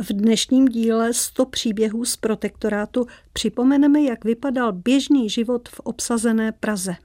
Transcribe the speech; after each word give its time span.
V 0.00 0.12
dnešním 0.12 0.68
díle 0.68 1.12
100 1.12 1.46
příběhů 1.46 2.04
z 2.04 2.16
protektorátu 2.16 3.06
připomeneme, 3.32 4.02
jak 4.02 4.24
vypadal 4.24 4.72
běžný 4.72 5.30
život 5.30 5.68
v 5.68 5.80
obsazené 5.80 6.52
Praze. 6.52 6.96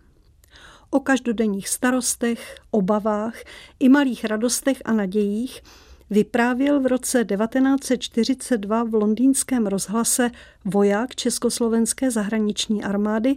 O 0.90 1.00
každodenních 1.00 1.70
starostech, 1.70 2.56
obavách 2.72 3.36
i 3.80 3.90
malých 3.90 4.26
radostech 4.26 4.82
a 4.86 4.94
nadějích 4.94 5.62
vyprávěl 6.10 6.80
v 6.80 6.86
roce 6.86 7.26
1942 7.26 8.84
v 8.84 8.94
londýnském 8.94 9.68
rozhlase 9.68 10.32
voják 10.66 11.16
Československé 11.16 12.12
zahraniční 12.12 12.84
armády, 12.84 13.36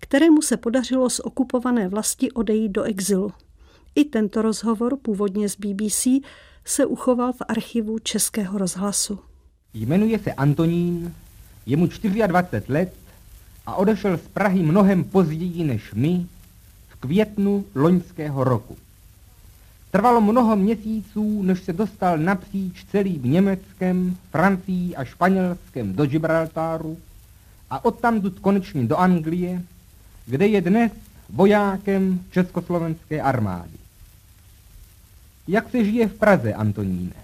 kterému 0.00 0.42
se 0.42 0.56
podařilo 0.56 1.10
z 1.10 1.20
okupované 1.20 1.88
vlasti 1.88 2.32
odejít 2.32 2.72
do 2.72 2.82
exilu. 2.82 3.32
I 3.94 4.04
tento 4.04 4.42
rozhovor, 4.42 4.96
původně 4.96 5.48
z 5.48 5.56
BBC, 5.56 6.06
se 6.64 6.86
uchoval 6.86 7.32
v 7.32 7.42
archivu 7.48 7.98
Českého 7.98 8.58
rozhlasu. 8.58 9.18
Jmenuje 9.74 10.18
se 10.18 10.32
Antonín, 10.32 11.14
je 11.66 11.76
mu 11.76 11.86
24 12.26 12.72
let 12.72 12.94
a 13.66 13.74
odešel 13.74 14.18
z 14.18 14.28
Prahy 14.28 14.62
mnohem 14.62 15.04
později 15.04 15.64
než 15.64 15.94
my 15.94 16.26
v 16.88 16.96
květnu 16.96 17.64
loňského 17.74 18.44
roku. 18.44 18.76
Trvalo 19.90 20.20
mnoho 20.20 20.56
měsíců, 20.56 21.42
než 21.42 21.62
se 21.62 21.72
dostal 21.72 22.18
napříč 22.18 22.84
celým 22.90 23.32
Německem, 23.32 24.16
Francií 24.30 24.96
a 24.96 25.04
Španělskem 25.04 25.92
do 25.92 26.06
Gibraltáru 26.06 26.98
a 27.70 27.84
odtamtud 27.84 28.38
konečně 28.38 28.84
do 28.84 28.96
Anglie, 28.96 29.62
kde 30.26 30.46
je 30.46 30.60
dnes 30.60 30.92
vojákem 31.30 32.24
Československé 32.30 33.22
armády. 33.22 33.81
Jak 35.48 35.70
se 35.70 35.84
žije 35.84 36.08
v 36.08 36.14
Praze, 36.14 36.54
Antoníne? 36.54 37.14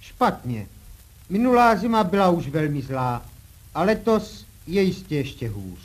Špatně. 0.00 0.66
Minulá 1.28 1.76
zima 1.76 2.04
byla 2.04 2.30
už 2.30 2.48
velmi 2.48 2.82
zlá 2.82 3.22
a 3.74 3.82
letos 3.82 4.46
je 4.66 4.82
jistě 4.82 5.16
ještě 5.16 5.48
hůř. 5.48 5.78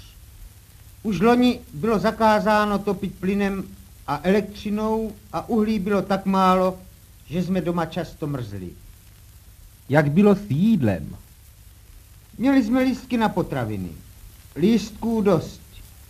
Už 1.03 1.19
loni 1.19 1.59
bylo 1.73 1.99
zakázáno 1.99 2.79
topit 2.79 3.15
plynem 3.19 3.63
a 4.07 4.19
elektřinou 4.23 5.15
a 5.33 5.49
uhlí 5.49 5.79
bylo 5.79 6.01
tak 6.01 6.25
málo, 6.25 6.79
že 7.25 7.43
jsme 7.43 7.61
doma 7.61 7.85
často 7.85 8.27
mrzli. 8.27 8.69
Jak 9.89 10.11
bylo 10.11 10.35
s 10.35 10.41
jídlem? 10.49 11.15
Měli 12.37 12.63
jsme 12.63 12.81
lístky 12.81 13.17
na 13.17 13.29
potraviny. 13.29 13.89
Lístků 14.55 15.21
dost, 15.21 15.61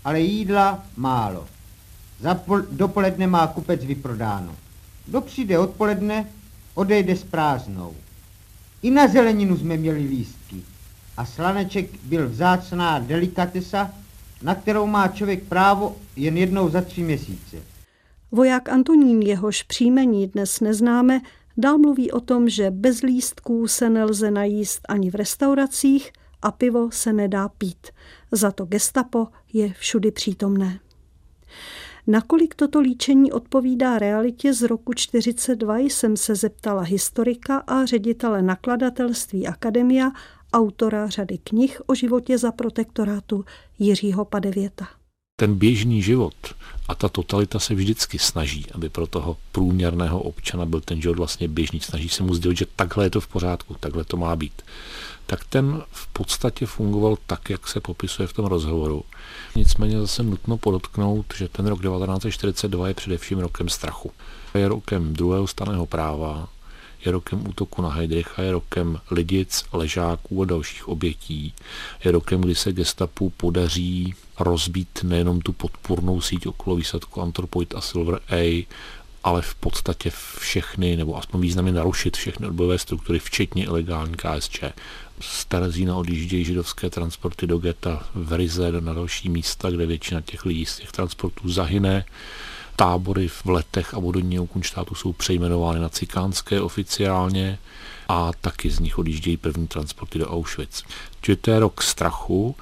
ale 0.04 0.20
jídla 0.20 0.84
málo. 0.98 1.48
Za 2.20 2.34
pol- 2.34 2.66
dopoledne 2.72 3.28
má 3.28 3.48
kupec 3.48 3.86
vyprodáno. 3.86 4.56
Kdo 5.12 5.22
přijde 5.22 5.60
odpoledne, 5.60 6.30
odejde 6.74 7.16
s 7.16 7.24
prázdnou. 7.24 7.96
I 8.82 8.92
na 8.92 9.08
zeleninu 9.08 9.58
jsme 9.58 9.78
měli 9.78 10.00
lístky. 10.00 10.56
A 11.18 11.26
slaneček 11.26 11.90
byl 12.04 12.30
vzácná 12.30 13.00
delikatesa, 13.00 13.92
na 14.42 14.56
kterou 14.56 14.88
má 14.88 15.08
člověk 15.08 15.44
právo 15.44 15.96
jen 16.16 16.38
jednou 16.38 16.70
za 16.70 16.82
tři 16.82 17.04
měsíce. 17.04 17.58
Voják 18.32 18.70
Antonín, 18.70 19.22
jehož 19.22 19.64
příjmení 19.64 20.28
dnes 20.28 20.60
neznáme, 20.60 21.22
dál 21.58 21.78
mluví 21.78 22.12
o 22.12 22.20
tom, 22.20 22.50
že 22.50 22.72
bez 22.72 23.02
lístků 23.02 23.68
se 23.68 23.90
nelze 23.90 24.32
najíst 24.32 24.82
ani 24.90 25.12
v 25.12 25.16
restauracích 25.16 26.12
a 26.42 26.52
pivo 26.52 26.92
se 26.92 27.14
nedá 27.14 27.50
pít. 27.50 27.88
Za 28.32 28.52
to 28.52 28.66
gestapo 28.66 29.28
je 29.54 29.74
všudy 29.74 30.12
přítomné. 30.12 30.80
Nakolik 32.08 32.56
toto 32.56 32.80
líčení 32.80 33.32
odpovídá 33.32 34.00
realitě 34.00 34.54
z 34.54 34.62
roku 34.62 34.94
42, 34.94 35.78
jsem 35.78 36.18
se 36.18 36.36
zeptala 36.36 36.82
historika 36.82 37.58
a 37.58 37.86
ředitele 37.86 38.42
nakladatelství 38.42 39.48
Akademia, 39.48 40.12
autora 40.54 41.08
řady 41.08 41.38
knih 41.38 41.82
o 41.88 41.96
životě 41.96 42.38
za 42.38 42.52
protektorátu 42.52 43.46
Jiřího 43.80 44.26
Padevěta. 44.26 45.01
Ten 45.42 45.56
běžný 45.56 46.02
život 46.02 46.34
a 46.88 46.96
ta 46.96 47.10
totalita 47.10 47.60
se 47.60 47.76
vždycky 47.76 48.20
snaží, 48.20 48.66
aby 48.72 48.90
pro 48.90 49.08
toho 49.08 49.38
průměrného 49.52 50.22
občana 50.22 50.66
byl 50.66 50.82
ten 50.82 51.02
život 51.02 51.18
vlastně 51.18 51.48
běžný. 51.48 51.80
Snaží 51.80 52.10
se 52.10 52.24
mu 52.24 52.34
sdělit, 52.34 52.58
že 52.58 52.66
takhle 52.76 53.06
je 53.06 53.10
to 53.10 53.22
v 53.22 53.28
pořádku, 53.28 53.76
takhle 53.80 54.04
to 54.04 54.18
má 54.18 54.36
být. 54.36 54.62
Tak 55.26 55.44
ten 55.44 55.82
v 55.92 56.08
podstatě 56.08 56.66
fungoval 56.66 57.18
tak, 57.28 57.50
jak 57.50 57.68
se 57.68 57.80
popisuje 57.80 58.28
v 58.28 58.34
tom 58.34 58.46
rozhovoru. 58.46 59.04
Nicméně 59.56 60.00
zase 60.00 60.24
nutno 60.24 60.58
podotknout, 60.58 61.26
že 61.38 61.48
ten 61.48 61.68
rok 61.68 61.82
1942 61.82 62.88
je 62.88 62.94
především 62.94 63.40
rokem 63.40 63.70
strachu. 63.70 64.12
Je 64.56 64.68
rokem 64.68 65.14
druhého 65.14 65.48
staného 65.48 65.86
práva, 65.86 66.50
je 67.06 67.12
rokem 67.12 67.48
útoku 67.48 67.82
na 67.82 67.90
Heidricha, 67.90 68.42
je 68.42 68.52
rokem 68.52 69.00
lidic, 69.12 69.66
ležáků 69.74 70.42
a 70.42 70.46
dalších 70.46 70.88
obětí, 70.88 71.54
je 72.04 72.12
rokem, 72.12 72.42
kdy 72.42 72.56
se 72.56 72.74
gestapu 72.74 73.30
podaří 73.30 74.14
rozbít 74.40 75.00
nejenom 75.04 75.42
tu 75.42 75.54
podpůrnou 75.54 76.22
síť 76.22 76.48
okolo 76.48 76.76
výsadku 76.76 77.22
Anthropoid 77.22 77.76
a 77.76 77.82
Silver 77.82 78.20
A, 78.30 78.68
ale 79.24 79.42
v 79.42 79.56
podstatě 79.56 80.12
všechny, 80.40 80.98
nebo 80.98 81.18
aspoň 81.18 81.42
významně 81.42 81.72
narušit 81.72 82.18
všechny 82.18 82.48
odbojové 82.48 82.80
struktury, 82.80 83.20
včetně 83.20 83.66
ilegální 83.66 84.16
KSČ. 84.16 84.64
Z 85.20 85.46
Terezína 85.46 85.96
odjíždějí 85.96 86.46
židovské 86.46 86.90
transporty 86.90 87.48
do 87.48 87.58
geta 87.58 88.08
v 88.16 88.34
Rize 88.34 88.72
na 88.80 88.94
další 88.94 89.30
místa, 89.30 89.70
kde 89.70 89.86
většina 89.86 90.22
těch 90.22 90.46
lidí 90.46 90.66
z 90.66 90.78
těch 90.78 90.92
transportů 90.92 91.50
zahyne 91.50 92.06
tábory 92.76 93.28
v 93.28 93.46
letech 93.46 93.94
a 93.94 94.00
vodního 94.00 94.48
Kunštátu 94.48 94.96
jsou 94.96 95.14
přejmenovány 95.14 95.80
na 95.80 95.90
cikánské 95.90 96.62
oficiálně 96.62 97.58
a 98.08 98.32
taky 98.42 98.70
z 98.70 98.80
nich 98.80 98.98
odjíždějí 98.98 99.38
první 99.38 99.68
transporty 99.68 100.20
do 100.20 100.30
Auschwitz. 100.30 100.84
Čili 101.22 101.36
to 101.36 101.52
je 101.52 101.60
rok 101.60 101.82
strachu, 101.82 102.56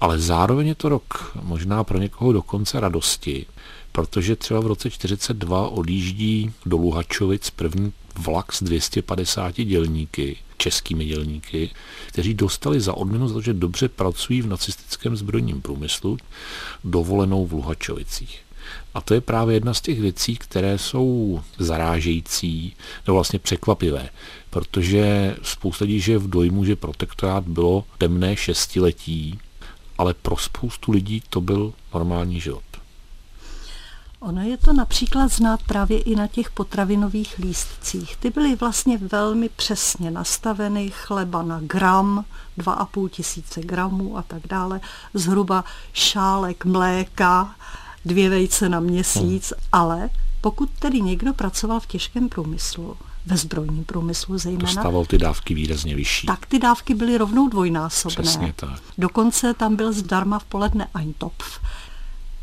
ale 0.00 0.18
zároveň 0.18 0.66
je 0.66 0.74
to 0.74 0.88
rok 0.88 1.32
možná 1.42 1.84
pro 1.84 1.98
někoho 1.98 2.32
dokonce 2.32 2.80
radosti, 2.80 3.46
protože 3.92 4.36
třeba 4.36 4.60
v 4.60 4.66
roce 4.66 4.90
42 4.90 5.68
odjíždí 5.68 6.52
do 6.66 6.76
Luhačovic 6.76 7.50
první 7.50 7.92
vlak 8.18 8.52
s 8.52 8.62
250 8.62 9.54
dělníky, 9.54 10.36
českými 10.56 11.04
dělníky, 11.04 11.70
kteří 12.08 12.34
dostali 12.34 12.80
za 12.80 12.94
odměnu 12.94 13.28
za 13.28 13.34
to, 13.34 13.40
že 13.40 13.52
dobře 13.52 13.88
pracují 13.88 14.42
v 14.42 14.46
nacistickém 14.46 15.16
zbrojním 15.16 15.62
průmyslu, 15.62 16.18
dovolenou 16.84 17.46
v 17.46 17.52
Luhačovicích. 17.52 18.40
A 18.94 19.00
to 19.00 19.14
je 19.14 19.20
právě 19.20 19.56
jedna 19.56 19.74
z 19.74 19.80
těch 19.80 20.00
věcí, 20.00 20.36
které 20.36 20.78
jsou 20.78 21.40
zarážející 21.58 22.76
nebo 23.06 23.14
vlastně 23.14 23.38
překvapivé, 23.38 24.08
protože 24.50 25.36
spousta 25.42 25.84
lidí 25.84 26.00
žije 26.00 26.18
v 26.18 26.30
dojmu, 26.30 26.64
že 26.64 26.76
protektorát 26.76 27.44
bylo 27.44 27.84
temné 27.98 28.36
šestiletí, 28.36 29.38
ale 29.98 30.14
pro 30.14 30.36
spoustu 30.36 30.92
lidí 30.92 31.22
to 31.30 31.40
byl 31.40 31.72
normální 31.94 32.40
život. 32.40 32.62
Ono 34.22 34.42
je 34.42 34.56
to 34.56 34.72
například 34.72 35.32
znát 35.32 35.62
právě 35.62 36.00
i 36.00 36.16
na 36.16 36.26
těch 36.26 36.50
potravinových 36.50 37.38
lístcích. 37.38 38.16
Ty 38.16 38.30
byly 38.30 38.56
vlastně 38.56 38.98
velmi 38.98 39.48
přesně 39.48 40.10
nastaveny, 40.10 40.90
chleba 40.90 41.42
na 41.42 41.60
gram, 41.60 42.24
2,5 42.58 43.08
tisíce 43.08 43.60
gramů 43.60 44.18
a 44.18 44.22
tak 44.22 44.42
dále, 44.46 44.80
zhruba 45.14 45.64
šálek 45.92 46.64
mléka, 46.64 47.54
dvě 48.04 48.30
vejce 48.30 48.68
na 48.68 48.80
měsíc, 48.80 49.52
hmm. 49.56 49.68
ale 49.72 50.10
pokud 50.40 50.70
tedy 50.78 51.00
někdo 51.00 51.34
pracoval 51.34 51.80
v 51.80 51.86
těžkém 51.86 52.28
průmyslu, 52.28 52.96
ve 53.26 53.36
zbrojním 53.36 53.84
průmyslu 53.84 54.38
zejména. 54.38 54.64
Dostával 54.64 55.04
ty 55.04 55.18
dávky 55.18 55.54
výrazně 55.54 55.96
vyšší. 55.96 56.26
Tak 56.26 56.46
ty 56.46 56.58
dávky 56.58 56.94
byly 56.94 57.18
rovnou 57.18 57.48
dvojnásobné. 57.48 58.22
Přesně 58.22 58.52
tak. 58.56 58.80
Dokonce 58.98 59.54
tam 59.54 59.76
byl 59.76 59.92
zdarma 59.92 60.38
v 60.38 60.44
poledne 60.44 60.88
Eintopf. 60.94 61.60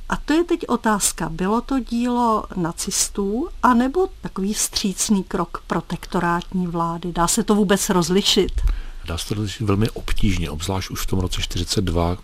A 0.09 0.16
to 0.16 0.34
je 0.34 0.44
teď 0.44 0.59
otázka. 0.68 1.30
Bylo 1.30 1.62
to 1.62 1.80
dílo 1.80 2.44
nacistů, 2.56 3.48
anebo 3.64 4.08
takový 4.22 4.53
vstřícný 4.53 5.24
krok 5.24 5.64
protektorátní 5.68 6.68
vlády? 6.68 7.12
Dá 7.12 7.28
se 7.28 7.44
to 7.44 7.56
vůbec 7.56 7.90
rozlišit? 7.90 8.62
Dá 9.06 9.18
se 9.18 9.28
to 9.28 9.34
rozlišit 9.34 9.68
velmi 9.68 9.89
obtížně, 9.89 10.50
obzvlášť 10.50 10.89
už 10.89 11.01
v 11.01 11.06
tom 11.06 11.19
roce 11.19 11.42
42. 11.42 12.18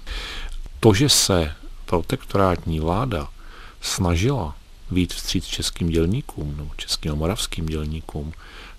To, 0.80 0.94
že 0.94 1.10
se 1.10 1.56
protektorátní 1.86 2.80
vláda 2.80 3.28
snažila 3.82 4.56
být 4.92 5.14
vstříc 5.14 5.46
českým 5.46 5.90
dělníkům 5.90 6.58
nebo 6.58 6.72
českým 6.78 7.12
a 7.12 7.16
moravským 7.16 7.66
dělníkům, 7.66 8.34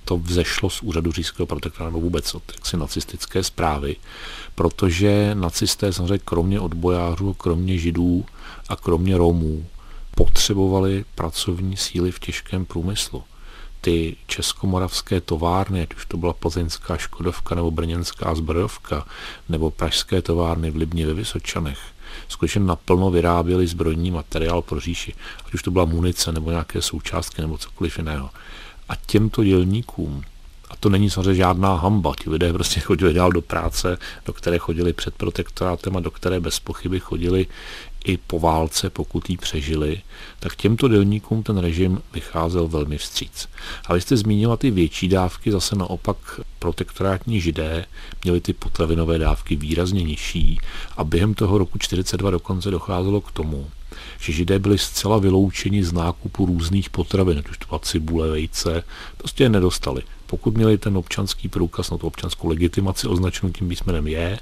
to 0.04 0.16
vzešlo 0.18 0.70
z 0.70 0.82
úřadu 0.82 1.12
říšského 1.12 1.46
protektorátu 1.46 2.00
vůbec 2.00 2.34
od 2.34 2.42
jaksi 2.54 2.76
nacistické 2.76 3.44
zprávy, 3.44 3.96
protože 4.54 5.30
nacisté 5.34 5.92
samozřejmě 5.92 6.18
kromě 6.24 6.60
odbojářů, 6.60 7.34
kromě 7.34 7.78
židů 7.78 8.24
a 8.68 8.76
kromě 8.76 9.18
Romů 9.18 9.66
potřebovali 10.14 11.04
pracovní 11.14 11.76
síly 11.76 12.10
v 12.10 12.18
těžkém 12.18 12.64
průmyslu. 12.64 13.24
Ty 13.86 14.16
českomoravské 14.26 15.20
továrny, 15.20 15.82
ať 15.82 15.94
už 15.94 16.06
to 16.06 16.16
byla 16.16 16.32
plzeňská 16.32 16.96
Škodovka 16.96 17.54
nebo 17.54 17.70
brněnská 17.70 18.34
zbrojovka, 18.34 19.06
nebo 19.48 19.70
pražské 19.70 20.22
továrny 20.22 20.70
v 20.70 20.76
Libně 20.76 21.06
ve 21.06 21.14
Vysočanech, 21.14 21.78
skutečně 22.28 22.60
naplno 22.60 23.10
vyráběli 23.10 23.66
zbrojní 23.66 24.10
materiál 24.10 24.62
pro 24.62 24.80
říši, 24.80 25.14
ať 25.46 25.54
už 25.54 25.62
to 25.62 25.70
byla 25.70 25.84
munice 25.84 26.32
nebo 26.32 26.50
nějaké 26.50 26.82
součástky 26.82 27.42
nebo 27.42 27.58
cokoliv 27.58 27.98
jiného. 27.98 28.30
A 28.88 28.96
těmto 29.06 29.44
dělníkům, 29.44 30.22
to 30.86 30.90
není 30.90 31.10
samozřejmě 31.10 31.34
žádná 31.34 31.74
hamba. 31.74 32.12
Ti 32.22 32.30
lidé 32.30 32.52
prostě 32.52 32.80
chodili 32.80 33.14
dál 33.14 33.32
do 33.32 33.42
práce, 33.42 33.98
do 34.26 34.32
které 34.32 34.58
chodili 34.58 34.92
před 34.92 35.14
protektorátem 35.14 35.96
a 35.96 36.00
do 36.00 36.10
které 36.10 36.40
bez 36.40 36.60
pochyby 36.60 37.00
chodili 37.00 37.46
i 38.04 38.16
po 38.16 38.38
válce, 38.38 38.90
pokud 38.90 39.30
ji 39.30 39.36
přežili, 39.36 40.00
tak 40.40 40.56
těmto 40.56 40.88
dělníkům 40.88 41.42
ten 41.42 41.58
režim 41.58 42.02
vycházel 42.14 42.68
velmi 42.68 42.98
vstříc. 42.98 43.48
A 43.86 43.94
vy 43.94 44.00
jste 44.00 44.16
zmínila 44.16 44.56
ty 44.56 44.70
větší 44.70 45.08
dávky, 45.08 45.52
zase 45.52 45.76
naopak 45.76 46.16
protektorátní 46.58 47.40
židé 47.40 47.86
měli 48.24 48.40
ty 48.40 48.52
potravinové 48.52 49.18
dávky 49.18 49.56
výrazně 49.56 50.02
nižší 50.02 50.60
a 50.96 51.04
během 51.04 51.34
toho 51.34 51.58
roku 51.58 51.78
42 51.78 52.30
dokonce 52.30 52.70
docházelo 52.70 53.20
k 53.20 53.30
tomu, 53.30 53.66
že 54.18 54.32
židé 54.32 54.58
byli 54.58 54.78
zcela 54.78 55.18
vyloučeni 55.18 55.84
z 55.84 55.92
nákupu 55.92 56.46
různých 56.46 56.90
potravin, 56.90 57.38
ať 57.38 57.48
už 57.48 57.58
to 57.58 57.78
cibule, 57.78 58.28
vejce, 58.28 58.82
prostě 59.16 59.44
je 59.44 59.48
nedostali. 59.48 60.02
Pokud 60.26 60.56
měli 60.56 60.78
ten 60.78 60.96
občanský 60.96 61.48
průkaz 61.48 61.90
na 61.90 61.98
tu 61.98 62.06
občanskou 62.06 62.48
legitimaci 62.48 63.08
označenou 63.08 63.52
tím 63.52 63.68
písmenem 63.68 64.06
je, 64.06 64.38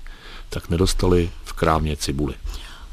tak 0.49 0.71
nedostali 0.71 1.31
v 1.45 1.53
krámě 1.53 1.97
cibuli. 1.97 2.35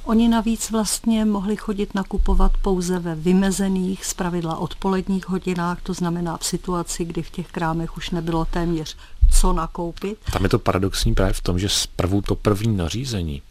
Oni 0.03 0.27
navíc 0.27 0.71
vlastně 0.71 1.25
mohli 1.25 1.55
chodit 1.55 1.95
nakupovat 1.95 2.51
pouze 2.61 2.99
ve 2.99 3.15
vymezených, 3.15 4.05
zpravidla 4.05 4.57
odpoledních 4.57 5.29
hodinách, 5.29 5.81
to 5.81 5.93
znamená 5.93 6.37
v 6.37 6.45
situaci, 6.45 7.05
kdy 7.05 7.21
v 7.21 7.29
těch 7.29 7.47
krámech 7.47 7.97
už 7.97 8.09
nebylo 8.09 8.45
téměř 8.45 8.97
co 9.39 9.53
nakoupit. 9.53 10.17
Tam 10.33 10.43
je 10.43 10.49
to 10.49 10.59
paradoxní 10.59 11.13
právě 11.13 11.33
v 11.33 11.41
tom, 11.41 11.59
že 11.59 11.69
zprvu 11.69 12.21
to 12.21 12.35
první 12.35 12.77
nařízení 12.77 13.41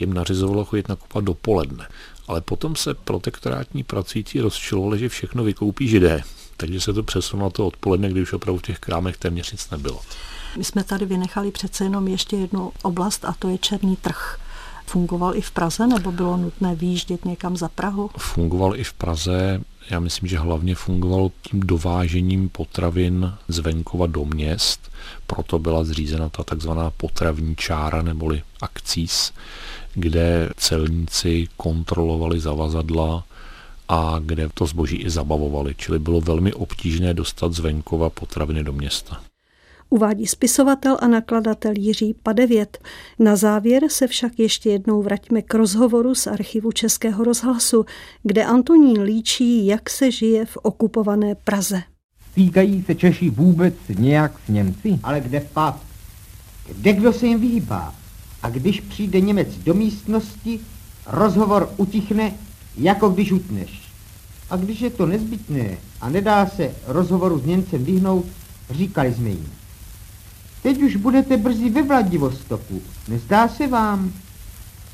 jim 0.00 0.14
nařizovalo 0.14 0.64
chodit 0.64 0.88
nakupovat 0.88 1.24
dopoledne. 1.24 1.88
Ale 2.28 2.40
potom 2.40 2.76
se 2.76 2.94
protektorátní 2.94 3.82
pracující 3.84 4.40
rozčilovali, 4.40 4.98
že 4.98 5.08
všechno 5.08 5.44
vykoupí 5.44 5.88
židé. 5.88 6.22
Takže 6.56 6.80
se 6.80 6.92
to 6.92 7.02
přesunulo 7.02 7.50
to 7.50 7.66
odpoledne, 7.66 8.08
kdy 8.08 8.22
už 8.22 8.32
opravdu 8.32 8.58
v 8.58 8.62
těch 8.62 8.78
krámech 8.78 9.16
téměř 9.16 9.52
nic 9.52 9.70
nebylo. 9.70 10.00
My 10.56 10.64
jsme 10.64 10.84
tady 10.84 11.06
vynechali 11.06 11.50
přece 11.50 11.84
jenom 11.84 12.08
ještě 12.08 12.36
jednu 12.36 12.72
oblast 12.82 13.24
a 13.24 13.34
to 13.38 13.48
je 13.48 13.58
černý 13.58 13.96
trh. 13.96 14.38
Fungoval 14.86 15.36
i 15.36 15.40
v 15.40 15.50
Praze, 15.50 15.86
nebo 15.86 16.12
bylo 16.12 16.36
nutné 16.36 16.74
výjíždět 16.74 17.24
někam 17.24 17.56
za 17.56 17.68
Prahu? 17.68 18.10
Fungoval 18.18 18.76
i 18.76 18.84
v 18.84 18.92
Praze. 18.92 19.60
Já 19.90 20.00
myslím, 20.00 20.28
že 20.28 20.38
hlavně 20.38 20.74
fungoval 20.74 21.30
tím 21.42 21.60
dovážením 21.60 22.48
potravin 22.48 23.34
z 23.48 23.58
venkova 23.58 24.06
do 24.06 24.24
měst. 24.24 24.90
Proto 25.26 25.58
byla 25.58 25.84
zřízena 25.84 26.28
ta 26.28 26.44
takzvaná 26.44 26.90
potravní 26.90 27.56
čára 27.56 28.02
neboli 28.02 28.42
akcís, 28.60 29.32
kde 29.94 30.50
celníci 30.56 31.48
kontrolovali 31.56 32.40
zavazadla 32.40 33.24
a 33.88 34.20
kde 34.24 34.48
to 34.54 34.66
zboží 34.66 34.96
i 34.96 35.10
zabavovali. 35.10 35.74
Čili 35.74 35.98
bylo 35.98 36.20
velmi 36.20 36.52
obtížné 36.52 37.14
dostat 37.14 37.52
z 37.52 37.58
venkova 37.58 38.10
potraviny 38.10 38.64
do 38.64 38.72
města 38.72 39.29
uvádí 39.90 40.26
spisovatel 40.26 40.96
a 41.00 41.08
nakladatel 41.08 41.72
Jiří 41.76 42.14
Padevět. 42.22 42.78
Na 43.18 43.36
závěr 43.36 43.82
se 43.88 44.06
však 44.06 44.38
ještě 44.38 44.70
jednou 44.70 45.02
vraťme 45.02 45.42
k 45.42 45.54
rozhovoru 45.54 46.14
z 46.14 46.26
archivu 46.26 46.72
Českého 46.72 47.24
rozhlasu, 47.24 47.84
kde 48.22 48.44
Antonín 48.44 49.02
líčí, 49.02 49.66
jak 49.66 49.90
se 49.90 50.10
žije 50.10 50.46
v 50.46 50.56
okupované 50.56 51.34
Praze. 51.34 51.82
Týkají 52.34 52.82
se 52.82 52.94
Češi 52.94 53.30
vůbec 53.30 53.74
nějak 53.98 54.32
s 54.46 54.48
Němci? 54.48 54.98
Ale 55.02 55.20
kde 55.20 55.40
pak? 55.40 55.76
Kde 56.76 56.92
kdo 56.92 57.12
se 57.12 57.26
jim 57.26 57.40
vyhýbá? 57.40 57.94
A 58.42 58.50
když 58.50 58.80
přijde 58.80 59.20
Němec 59.20 59.48
do 59.64 59.74
místnosti, 59.74 60.60
rozhovor 61.06 61.70
utichne, 61.76 62.32
jako 62.76 63.08
když 63.08 63.32
utneš. 63.32 63.82
A 64.50 64.56
když 64.56 64.80
je 64.80 64.90
to 64.90 65.06
nezbytné 65.06 65.78
a 66.00 66.08
nedá 66.08 66.46
se 66.46 66.74
rozhovoru 66.86 67.38
s 67.38 67.44
Němcem 67.44 67.84
vyhnout, 67.84 68.26
říkali 68.70 69.14
jsme 69.14 69.28
jim. 69.28 69.59
Teď 70.62 70.82
už 70.82 70.96
budete 70.96 71.36
brzy 71.36 71.70
ve 71.70 71.82
Vladivostoku, 71.82 72.82
nezdá 73.08 73.48
se 73.48 73.66
vám? 73.66 74.12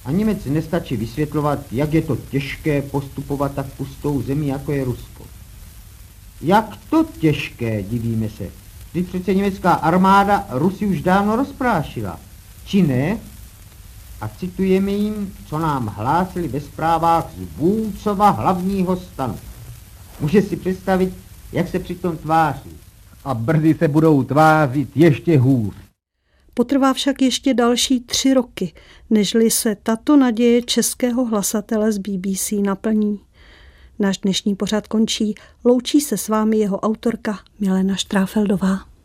A 0.05 0.11
Němec 0.11 0.45
nestačí 0.45 0.97
vysvětlovat, 0.97 1.59
jak 1.73 1.95
je 1.95 2.03
to 2.03 2.17
těžké 2.17 2.83
postupovat 2.83 3.55
tak 3.55 3.67
pustou 3.67 4.23
zemi, 4.23 4.47
jako 4.47 4.73
je 4.73 4.85
Rusko. 4.85 5.25
Jak 6.41 6.77
to 6.91 7.07
těžké, 7.19 7.83
divíme 7.83 8.29
se. 8.29 8.45
Teď 8.93 9.07
přece 9.07 9.35
německá 9.35 9.73
armáda 9.73 10.47
Rusy 10.51 10.87
už 10.87 11.03
dávno 11.03 11.37
rozprášila. 11.37 12.21
Či 12.65 12.83
ne? 12.83 13.19
A 14.21 14.29
citujeme 14.29 14.93
jim, 14.93 15.35
co 15.47 15.59
nám 15.59 15.87
hlásili 15.87 16.49
ve 16.49 16.61
zprávách 16.61 17.27
z 17.39 17.59
Vůcova 17.59 18.31
hlavního 18.31 18.97
stanu. 18.97 19.39
Může 20.21 20.43
si 20.43 20.57
představit, 20.57 21.15
jak 21.53 21.69
se 21.69 21.79
přitom 21.79 22.17
tváří 22.17 22.86
a 23.27 23.35
brzy 23.35 23.75
se 23.75 23.89
budou 23.89 24.23
tvářit 24.23 24.89
ještě 24.95 25.39
hůř. 25.39 25.75
Potrvá 26.55 26.93
však 26.93 27.23
ještě 27.23 27.55
další 27.55 28.01
tři 28.01 28.35
roky, 28.35 28.73
nežli 29.11 29.51
se 29.51 29.77
tato 29.83 30.17
naděje 30.17 30.63
českého 30.63 31.25
hlasatele 31.25 31.93
z 31.93 31.99
BBC 31.99 32.53
naplní. 32.53 33.21
Náš 33.99 34.19
dnešní 34.19 34.55
pořad 34.55 34.87
končí, 34.87 35.35
loučí 35.65 36.01
se 36.01 36.17
s 36.17 36.29
vámi 36.29 36.57
jeho 36.57 36.81
autorka 36.81 37.39
Milena 37.61 37.97
Štráfeldová. 37.97 38.96